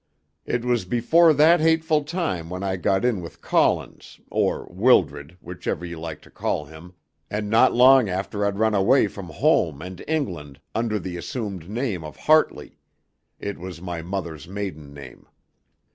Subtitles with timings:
[0.47, 5.85] "It was before that hateful time when I got in with Collins, or Wildred, whichever
[5.85, 6.93] you like to call him,
[7.29, 12.03] and not long after I'd run away from home and England under the assumed name
[12.03, 12.79] of Hartley
[13.39, 15.27] it was my mother's maiden name.